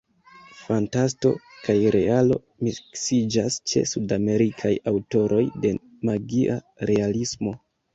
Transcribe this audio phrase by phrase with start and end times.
[0.61, 1.31] Fantasto
[1.67, 5.79] kaj realo miksiĝas ĉe Sudamerikaj aŭtoroj de
[6.13, 6.63] magia
[6.95, 7.61] realismo.